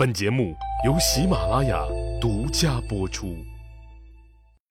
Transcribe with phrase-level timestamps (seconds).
[0.00, 0.56] 本节目
[0.86, 1.84] 由喜马拉雅
[2.22, 3.36] 独家播出。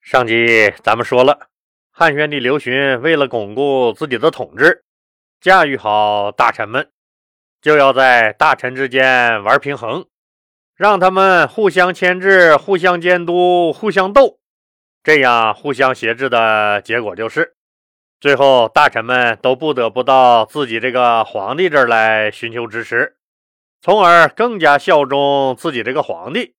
[0.02, 1.50] 上集咱们说了，
[1.92, 4.84] 汉宣帝刘询为了巩固自己的统治，
[5.40, 6.90] 驾驭好大臣们，
[7.62, 10.04] 就要在大臣之间玩平衡，
[10.76, 14.40] 让他们互相牵制、互相监督、互相斗，
[15.04, 17.54] 这样互相挟制的结果就是，
[18.20, 23.18] 最后大臣们都不得不到自己这个皇帝这儿来寻求支持。
[23.82, 26.56] 从而更加效忠自己这个皇帝。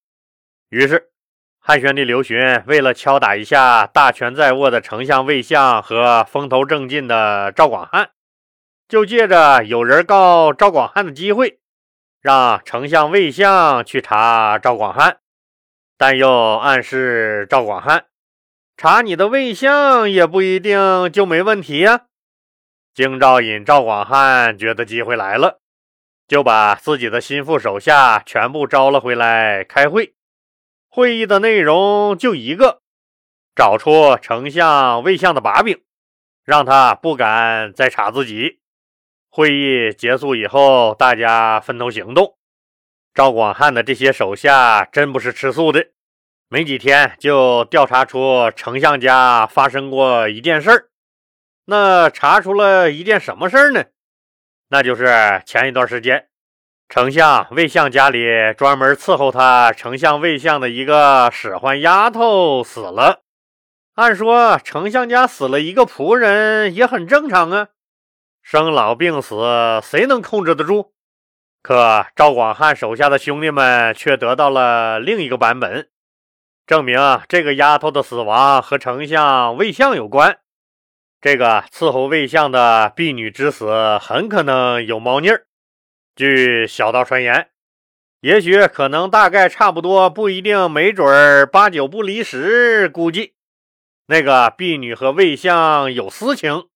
[0.71, 1.11] 于是，
[1.59, 8.11] 汉宣帝刘询为了敲打一下大权在握的丞相魏相和风头正劲的赵广汉，
[8.89, 11.59] 就借着有人告赵广汉的机会，
[12.21, 15.19] 让丞相魏相去查赵广汉，
[15.99, 18.07] 但又暗示赵广汉
[18.77, 22.07] 查你的魏相也不一定就没问题呀。
[22.95, 25.61] 京兆尹赵广汉觉得机会来了。
[26.31, 30.15] 就把自己的心腹手下全部招了回来开会。
[30.89, 32.83] 会议的内容就一个：
[33.57, 35.83] 找出丞相魏相的把柄，
[36.45, 38.61] 让他不敢再查自己。
[39.29, 42.39] 会议结束以后，大家分头行动。
[43.13, 45.89] 赵广汉的这些手下真不是吃素的，
[46.49, 50.91] 没几天就调查出丞相家发生过一件事儿。
[51.65, 53.87] 那查出了一件什么事儿呢？
[54.73, 56.29] 那就是前一段时间，
[56.93, 63.21] 丞相魏相家里专门伺候他丞相魏相的一个使唤丫头死了。
[63.95, 67.69] 按说丞相家死了一个仆人也很正常啊，
[68.43, 69.37] 生老病死
[69.85, 70.93] 谁能控制得住？
[71.63, 75.89] 可赵广汉手下的兄弟们却得到了另一个版本，
[76.67, 76.99] 证明
[77.29, 80.41] 这个丫头的死亡和丞相魏相有关。
[81.21, 85.47] 这个伺候魏相的婢女之死很可能有猫腻儿。
[86.17, 87.49] 据小道传言，
[88.21, 92.89] 也许可能大概差不多不一定，没准儿八九不离十。
[92.89, 93.35] 估计
[94.07, 96.67] 那个婢女和魏相有私情，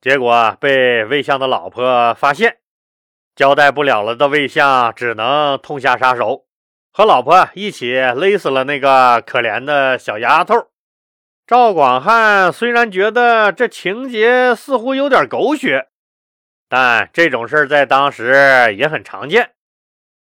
[0.00, 2.58] 结果被魏相的老婆发现，
[3.36, 6.46] 交代不了了的魏相只能痛下杀手，
[6.90, 10.68] 和老婆一起勒死了那个可怜的小丫头。
[11.46, 15.89] 赵广汉虽然觉得这情节似乎有点狗血，
[16.70, 19.54] 但这种事在当时也很常见。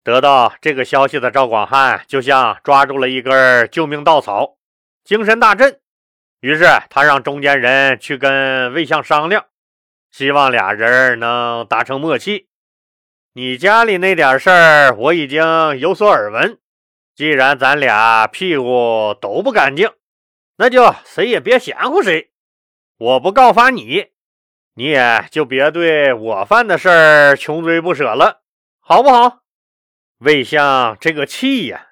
[0.02, 4.58] 得到这个消息的赵广汉就像抓住了一根救命稻草，
[5.04, 5.82] 精神大振。
[6.40, 9.46] 于是他让中间人去跟魏相商量，
[10.10, 12.48] 希望俩人能达成默契。
[13.34, 15.44] 你家里那点事儿我已经
[15.80, 16.58] 有所耳闻，
[17.14, 19.92] 既然咱俩屁股都不干净。
[20.56, 22.32] 那就谁也别嫌乎谁，
[22.98, 24.11] 我不告发你，
[24.76, 28.42] 你也就别对我犯的事儿穷追不舍了，
[28.80, 29.40] 好不好？
[30.20, 31.88] 魏相这个气呀！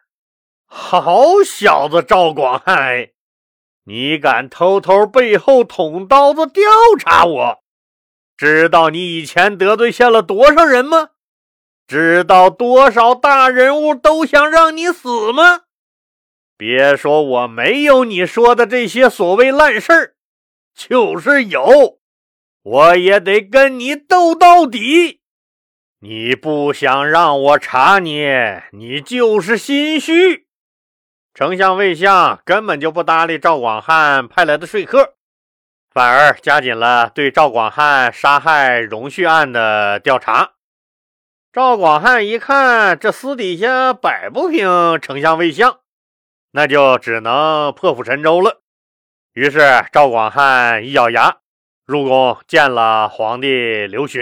[0.66, 3.10] 好小子赵广汉，
[3.86, 6.64] 你敢偷偷背后捅刀子调
[6.98, 7.64] 查我？
[8.38, 11.10] 知道你以前得罪下了多少人吗？
[11.88, 15.64] 知道多少大人物都想让你死吗？
[16.56, 20.16] 别说我没有你说的这些所谓烂事儿，
[20.76, 21.99] 就是有，
[22.70, 25.22] 我也得跟你斗到底。
[26.02, 28.28] 你不想让我查你，
[28.74, 30.46] 你就是心虚。
[31.34, 35.16] 丞相魏相根本就不搭理赵广汉派来的说客，
[35.90, 40.52] 反而加紧了对赵广汉杀害荣旭案的调查。
[41.52, 45.80] 赵广汉一看，这私底下摆不平丞相魏相。
[46.52, 48.62] 那就只能破釜沉舟了。
[49.34, 49.60] 于是
[49.92, 51.39] 赵广汉一咬牙，
[51.90, 54.22] 入宫见了皇帝刘询，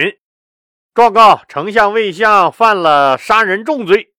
[0.94, 4.14] 状告丞相魏相犯了杀人重罪，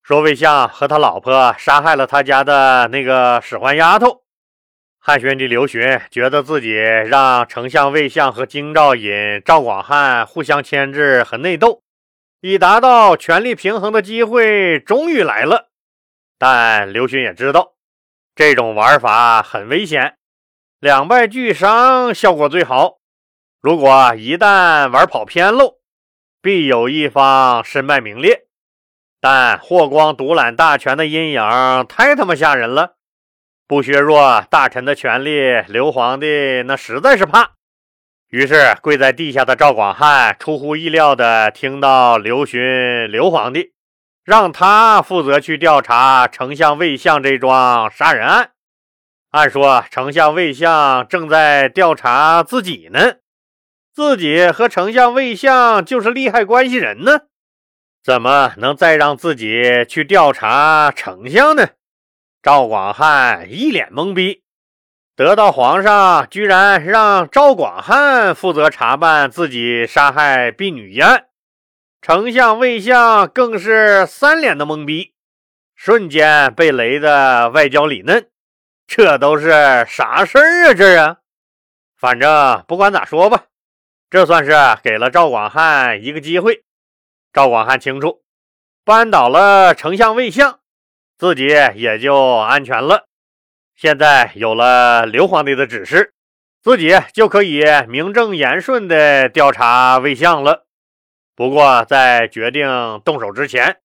[0.00, 4.22] 说魏相和他老婆杀害了他家的那个使唤丫头。
[5.00, 11.82] 汉宣帝刘询觉得自己让丞相魏相和京兆尹赵广汉互相牵制和内斗，
[12.42, 15.70] 以达到权力平衡的机会终于来了。
[16.38, 17.72] 但刘询也知道，
[18.36, 20.14] 这种玩法很危险，
[20.80, 22.98] 两败俱伤效果最好。
[23.60, 25.78] 如果一旦玩跑偏喽，
[26.40, 28.44] 必有一方身败名裂。
[29.20, 31.42] 但霍光独揽大权的阴影
[31.88, 32.94] 太他妈吓人了，
[33.66, 37.54] 不削弱大臣的权力，刘皇帝那实在是怕。
[38.28, 43.72] 于是跪在地下的赵广汉出乎意料的听到刘询刘皇帝。
[44.22, 48.50] 让他负责去调查丞相魏相这桩杀人案。
[49.30, 53.16] 按说，丞相魏相正在调查自己呢，
[53.92, 57.20] 自己和丞相魏相就是利害关系人呢。
[58.02, 61.68] 怎么能再让自己去调查丞相呢？
[62.42, 64.44] 赵广汉一脸懵逼。
[65.14, 71.26] 得到皇上居然让赵广汉负责查办自己杀害婢女一案，
[72.00, 75.12] 丞相魏相更是三脸的懵逼，
[75.74, 78.26] 瞬间被雷的外焦里嫩。
[78.88, 79.50] 这都是
[79.86, 80.74] 啥事儿啊？
[80.74, 81.18] 这啊！
[81.94, 83.44] 反正不管咋说吧，
[84.08, 84.52] 这算是
[84.82, 86.64] 给了赵广汉一个机会。
[87.32, 88.22] 赵广汉清楚，
[88.84, 90.60] 扳倒了丞相魏相，
[91.18, 93.04] 自己也就安全了。
[93.76, 96.14] 现在有了刘皇帝的指示，
[96.62, 100.66] 自己就可以名正言顺地调查魏相了。
[101.36, 102.66] 不过，在决定
[103.04, 103.80] 动手之前，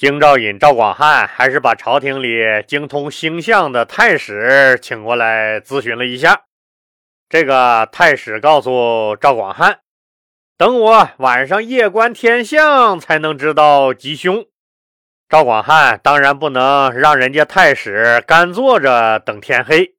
[0.00, 6.44] 京兆尹赵广汉还是把朝廷里精通星象的太史请过来咨询了一下。
[7.28, 9.80] 这个太史告诉赵广汉，
[10.56, 14.46] 等我晚上夜观天象，才能知道吉凶。
[15.28, 19.96] 赵广汉当然不能让人家太史干坐着等天黑，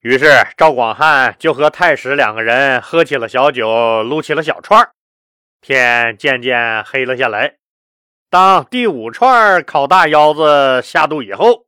[0.00, 4.88] 于是赵广汉就和太史两个人喝起了小酒，撸起了小串
[5.60, 7.56] 天渐渐黑了下来，
[8.28, 11.66] 当第五串烤大腰子下肚以后，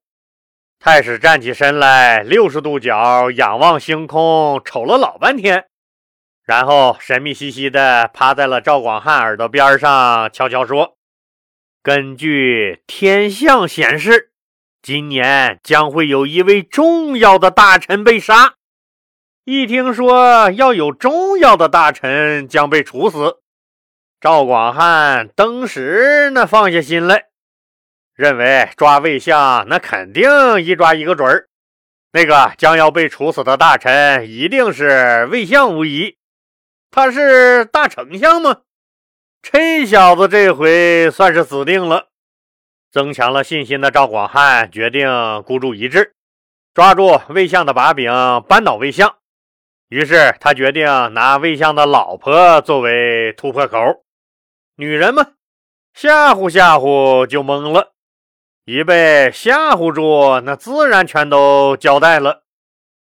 [0.81, 5.67] 太史站起身来，六十度角仰望星空，瞅了老半天，
[6.45, 10.97] 然后神秘兮兮的趴在了赵广汉耳朵边上，悄悄说。
[11.81, 14.33] 根据天象显示，
[14.83, 18.55] 今年将会有一位重要的大臣被杀。
[19.45, 23.39] 一听说要有重要的大臣将被处死，
[24.21, 27.27] 赵广汉登时那放下心来，
[28.17, 31.49] 认为抓魏相那肯定一抓一个准儿。
[32.11, 36.17] 那个将要被处死的大臣一定是魏相无疑。
[36.91, 38.63] 他是大丞相吗？
[39.41, 42.09] 这小子这回算是死定了。
[42.91, 45.09] 增强了信心的赵广汉决定
[45.45, 46.15] 孤注一掷，
[46.75, 48.11] 抓住魏相的把柄，
[48.49, 49.15] 扳倒魏相。
[49.91, 54.05] 于是他决定拿魏相的老婆作为突破口。
[54.81, 55.33] 女人嘛，
[55.93, 57.95] 吓唬吓唬就懵了，
[58.65, 62.45] 一被吓唬住，那自然全都交代了。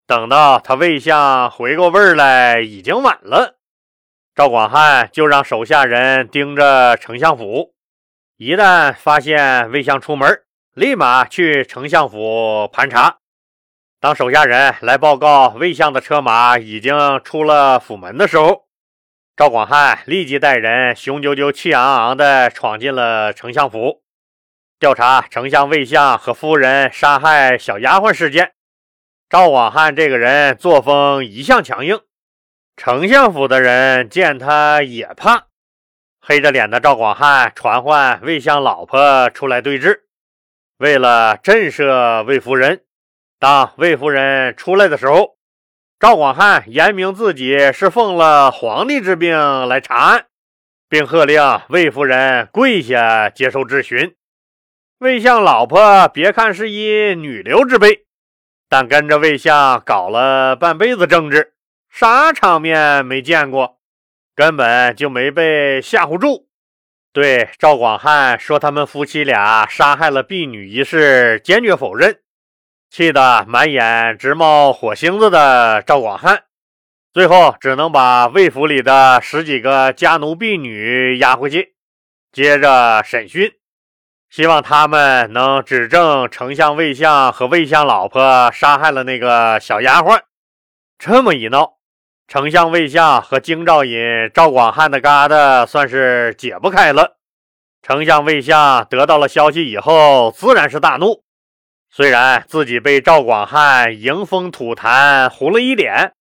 [0.08, 3.58] 等到他魏相回过味儿来，已经晚了。
[4.34, 7.76] 赵广汉就让手下人盯着丞相府，
[8.38, 10.42] 一旦发现魏相出门，
[10.74, 13.20] 立马去丞相府盘查。
[14.00, 18.66] 当手下人来报告魏相的车马已经出了府门的时候，
[19.40, 24.04] 赵广汉立即带人雄赳赳、气昂昂地闯进了丞相府，
[24.78, 28.52] 调查丞相魏相和夫人杀害小丫鬟事件。
[29.30, 32.02] 赵广汉这个人作风一向强硬。
[32.76, 35.48] 丞相府的人见他也怕，
[36.20, 40.02] 黑着脸的赵广汉传唤魏相老婆出来对质。
[40.80, 42.82] 为了震慑魏夫人，
[43.40, 45.38] 当魏夫人出来的时候，
[46.00, 50.28] 赵广汉言明自己是奉了皇帝之命来查案，
[50.88, 54.16] 并喝令魏夫人跪下接受质询。
[55.00, 58.06] 魏相老婆别看是一女流之辈，
[58.70, 61.52] 但跟着魏相搞了半辈子政治。
[61.90, 63.80] 啥场面没见过，
[64.34, 66.48] 根本就没被吓唬住。
[67.12, 72.22] 对赵广汉说他们夫妻俩杀害了婢女一事坚决否认，
[72.90, 76.44] 气得满眼直冒火星子的赵广汉，
[77.14, 81.76] 最后只能把魏府里的十几个家奴婢女押回去，
[82.32, 83.52] 接着审讯，
[84.30, 90.22] 希望他们能指证丞相魏相和魏相老婆杀害了那个小丫鬟。
[90.98, 91.78] 这么一闹。
[92.28, 97.18] 丞相魏相和京兆尹赵广汉的疙瘩算是解不开了。
[97.82, 101.24] 丞相魏相得到了消息以后，自然是大怒。
[101.92, 106.14] 虽然自己被赵广汉迎风吐痰糊了一脸，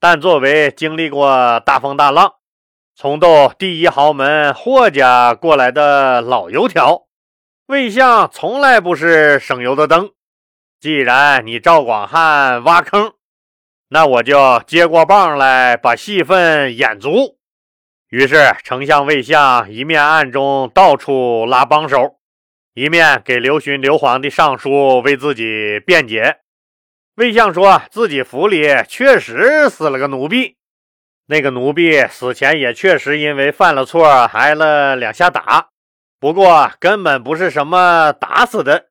[0.00, 2.34] 但作为经历过大风大浪、
[2.96, 7.04] 从斗第一豪门霍家过来的老油条，
[7.66, 10.10] 魏相从来不是省油的灯。
[10.80, 13.12] 既然你赵广汉挖坑，
[13.88, 17.38] 那我就接过棒来，把戏份演足。
[18.08, 22.18] 于是，丞相魏相一面暗中到处拉帮手，
[22.74, 26.38] 一面给刘询、刘皇帝上书为自己辩解。
[27.14, 30.56] 魏相说自己府里确实死了个奴婢，
[31.26, 35.68] 那个奴婢死前也确实因为犯了错挨了两下打，
[36.18, 38.86] 不过根本不是什么打死的，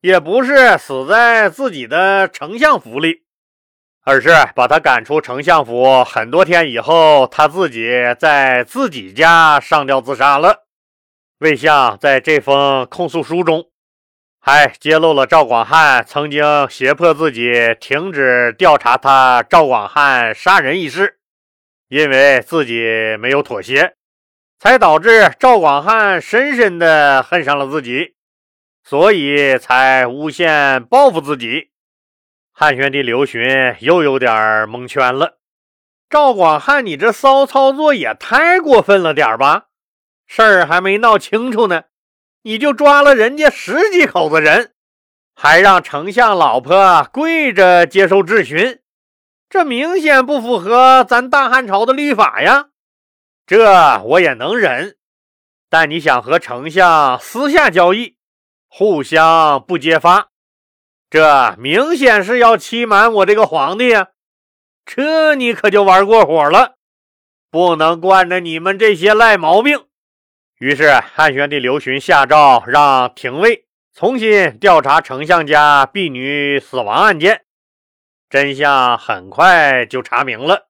[0.00, 3.24] 也不是死在自己的丞相府里。
[4.02, 7.86] 而是把他赶出丞相府很多天以后，他自己
[8.18, 10.69] 在自己家上吊自杀了。
[11.40, 13.70] 魏相在这封控诉书中，
[14.40, 21.18] 还揭露了赵广汉曾经胁迫自己停止调查他赵广汉杀人一事，
[21.88, 23.94] 因为自己没有妥协，
[24.58, 28.16] 才导致赵广汉深深的恨上了自己，
[28.84, 31.70] 所以才诬陷报复自己。
[32.52, 35.38] 汉宣帝刘询又有点蒙圈了。
[36.10, 39.68] 赵广汉，你这骚操作也太过分了点吧？
[40.32, 41.82] 事儿还没闹清楚呢，
[42.42, 44.72] 你就抓了人家十几口子人，
[45.34, 48.78] 还让丞相老婆跪着接受质询，
[49.48, 52.68] 这明显不符合咱大汉朝的律法呀！
[53.44, 54.96] 这我也能忍，
[55.68, 58.14] 但你想和丞相私下交易，
[58.68, 60.28] 互相不揭发，
[61.10, 64.10] 这明显是要欺瞒我这个皇帝呀！
[64.86, 66.76] 这你可就玩过火了，
[67.50, 69.86] 不能惯着你们这些赖毛病。
[70.60, 73.64] 于是汉宣帝刘询下诏，让廷尉
[73.94, 77.46] 重新调查丞相家婢女死亡案件。
[78.28, 80.68] 真相很快就查明了，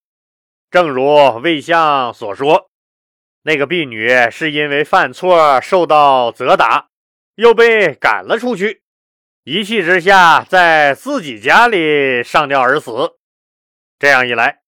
[0.70, 2.70] 正如魏相所说，
[3.42, 6.90] 那个婢女是因为犯错受到责打，
[7.35, 8.82] 又被赶了出去，
[9.42, 13.16] 一气之下在自己家里上吊而死。
[13.99, 14.61] 这样一来，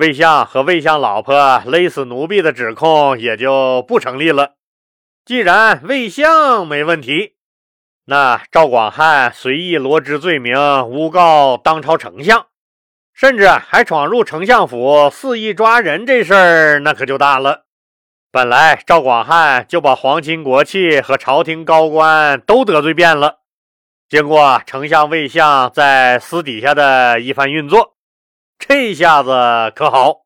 [0.00, 4.54] 魏相和魏相老婆勒死奴婢的指控也就不成立了。
[5.26, 7.34] 既然魏相没问题，
[8.06, 10.56] 那赵广汉随意罗织罪名
[10.88, 12.46] 诬告当朝丞相，
[13.12, 17.66] 甚至还闯入丞相府肆意抓人，这事儿那可就大了。
[18.32, 23.40] 本来赵广汉就把皇亲国戚和朝廷高官都得罪遍了，
[24.08, 27.98] 经过丞相魏相在私底下的一番运作。
[28.60, 30.20] 这下子可好，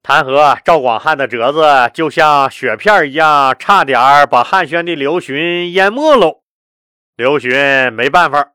[0.00, 3.98] 弹劾赵广汉的折子就像雪片一样，差点
[4.30, 6.42] 把汉宣帝刘询淹没喽。
[7.16, 8.52] 刘询没办法，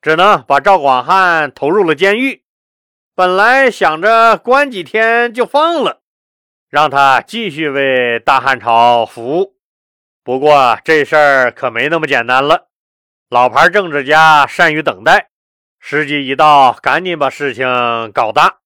[0.00, 2.44] 只能把赵广汉投入了监狱。
[3.14, 6.00] 本来想着关几天就放了，
[6.70, 9.56] 让他继续为大汉朝服务。
[10.24, 12.68] 不过这事儿可没那么简单了。
[13.28, 15.31] 老牌政治家善于等待。
[15.84, 17.66] 时机一到，赶紧把事情
[18.12, 18.58] 搞大。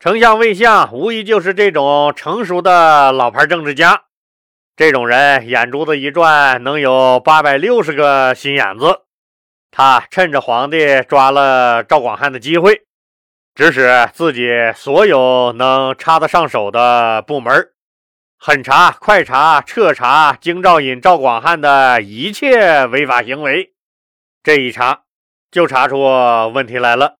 [0.00, 4.04] 丞相魏相无疑就是这种成熟的老牌政治家。
[4.74, 9.02] 这种人眼珠子一转，能有八百六十个心眼子。
[9.70, 12.86] 他趁着皇帝抓了赵广汉的机会，
[13.54, 17.68] 指使自己所有能插得上手的部门，
[18.38, 23.74] 狠查、快查、彻查京兆尹赵广汉的一切违法行为。
[24.42, 25.02] 这一查。
[25.54, 26.00] 就查出
[26.52, 27.14] 问题来了，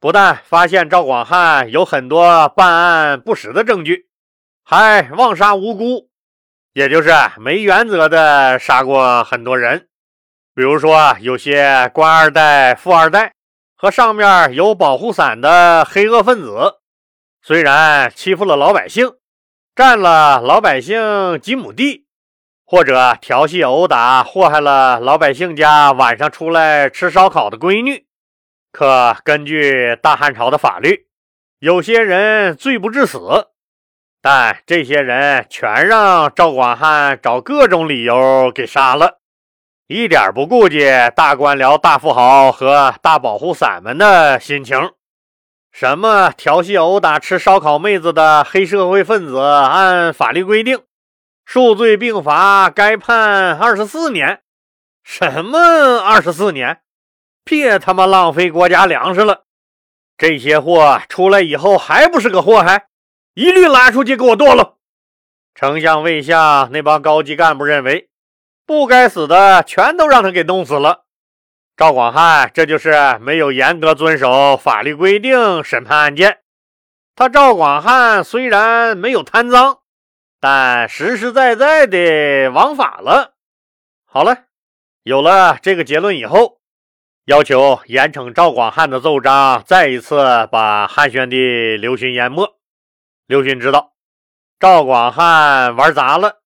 [0.00, 4.08] 不但发现赵广汉有很多办案不实的证据，
[4.64, 6.10] 还妄杀无辜，
[6.72, 9.86] 也就是没原则的杀过很多人。
[10.52, 13.34] 比如说，有些官二代、富二代
[13.76, 16.80] 和上面有保护伞的黑恶分子，
[17.40, 19.12] 虽然欺负了老百姓，
[19.76, 22.08] 占了老百姓几亩地。
[22.70, 28.06] 或者调戏殴打祸害了老百姓家晚上出来吃烧烤的闺女，
[28.70, 31.06] 可根据大汉朝的法律，
[31.58, 33.48] 有些人罪不至死，
[34.22, 39.18] 但这些人全让赵广汉找各种理由给杀了，
[39.88, 44.92] 一点不顾及大官僚、大富豪和大保护伞们的心情。
[45.72, 50.78] 什么调戏殴打吃烧烤妹子的黑社会分子，按法律规定。
[51.52, 54.42] 数罪并罚，该判二十四年。
[55.02, 56.80] 什么二十四年？
[57.42, 59.46] 别他妈浪费国家粮食了！
[60.16, 62.86] 这些货出来以后还不是个祸害？
[63.34, 64.76] 一律拉出去给我剁了！
[65.56, 68.08] 丞相魏相那帮高级干部认为，
[68.64, 71.06] 不该死的全都让他给弄死了。
[71.76, 76.42] 赵广汉这就是没有严格遵守法律规定审判案件。
[77.16, 79.79] 他赵广汉虽然没有贪赃。
[80.40, 83.34] 但实实在在的枉法了。
[84.06, 84.46] 好了，
[85.02, 86.60] 有了这个结论以后，
[87.26, 92.56] 要求严惩赵广汉的奏章再一次把汉宣帝刘询淹没。
[93.26, 93.92] 刘询知道
[94.58, 96.40] 赵广汉玩砸了，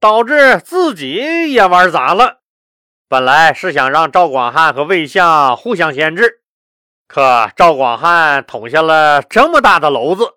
[0.00, 2.40] 导致自己也玩砸了。
[3.08, 6.42] 本来是想让赵广汉和魏相互相牵制，
[7.06, 10.34] 可赵广汉捅下了这么大的篓子，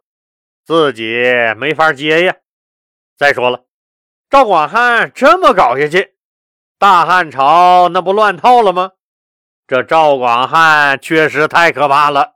[0.64, 1.26] 自己
[1.58, 2.36] 没法接呀。
[3.20, 3.66] 再说了，
[4.30, 6.14] 赵广汉这么搞下去，
[6.78, 8.94] 大汉朝那不乱套了吗？
[9.68, 12.36] 这赵广汉确实太可怕了。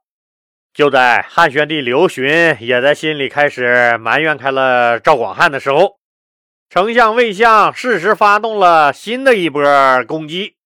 [0.73, 5.99] 就在汉宣帝刘询也在心里开始埋怨开了赵广汉的时候，
[6.69, 9.63] 丞相、魏相适时发动了新的一波
[10.05, 10.57] 攻击。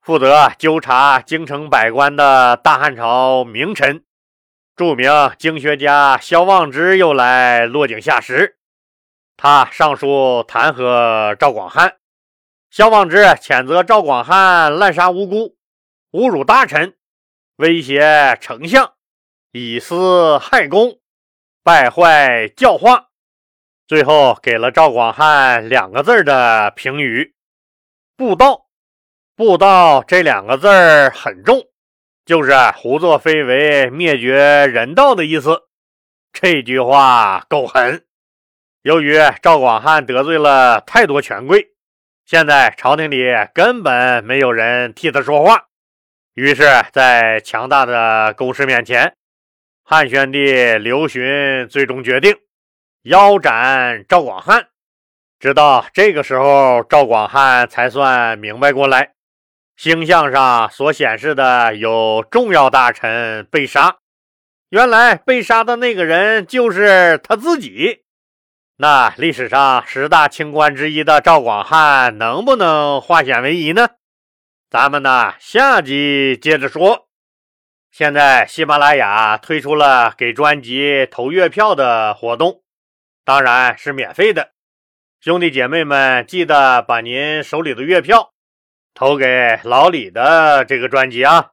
[0.00, 4.04] 负责纠察京城百官的大汉朝名臣、
[4.76, 8.58] 著名经学家萧望之又来落井下石。
[9.42, 11.96] 他上书弹劾赵广汉，
[12.68, 15.56] 萧望之谴责赵广汉滥杀无辜、
[16.12, 16.94] 侮辱大臣、
[17.56, 18.92] 威胁丞相、
[19.50, 20.98] 以私害公、
[21.64, 23.08] 败坏教化。
[23.88, 27.34] 最后给了赵广汉两个字的评语：
[28.18, 28.66] 不道。
[29.34, 30.68] 不道这两个字
[31.14, 31.62] 很重，
[32.26, 35.62] 就是胡作非为、灭绝人道的意思。
[36.30, 38.04] 这句话够狠。
[38.82, 41.72] 由于赵广汉得罪了太多权贵，
[42.24, 45.66] 现在朝廷里根本没有人替他说话。
[46.32, 49.14] 于是，在强大的攻势面前，
[49.84, 52.34] 汉宣帝刘询最终决定。
[53.02, 54.68] 腰斩赵广汉，
[55.38, 59.12] 直到这个时候，赵广汉才算明白过来，
[59.76, 63.98] 星象上所显示的有重要大臣被杀，
[64.70, 68.04] 原来被杀的那个人就是他自己。
[68.82, 73.90] 那历史上十大清官之一的赵广汉能不能化险为夷呢？
[74.70, 77.06] 咱们呢，下集接着说。
[77.90, 82.62] 现在喜马拉雅推出了给专辑投月票的活动。
[83.22, 84.52] 当然是免费的，
[85.20, 88.32] 兄弟姐妹们，记得把您手里的月票
[88.94, 91.50] 投给老李的这个专辑啊！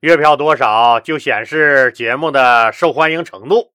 [0.00, 3.72] 月票多少就显示节目的受欢迎程度。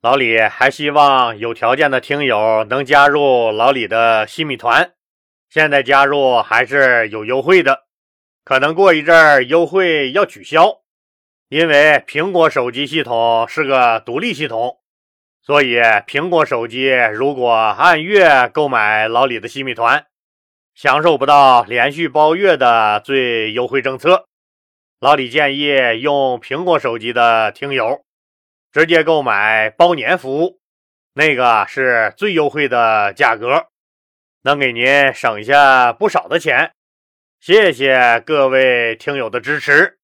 [0.00, 4.92] 老李还希望有条件的听友能加入老李的新米团，
[5.50, 7.82] 现在加入还是有优惠的，
[8.44, 10.82] 可能过一阵儿优惠要取消，
[11.48, 14.78] 因为苹果手机系统是个独立系统。
[15.42, 20.06] 所以，苹果手机如果按月购买老李的西米团，
[20.76, 24.26] 享受不到连续包月的最优惠政策。
[25.00, 28.02] 老李建议用苹果手机的听友
[28.72, 30.60] 直接购买包年服务，
[31.14, 33.66] 那个是最优惠的价格，
[34.42, 36.72] 能给您省下不少的钱。
[37.40, 39.97] 谢谢各位听友的支持。